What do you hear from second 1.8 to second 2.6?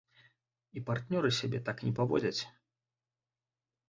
не паводзяць.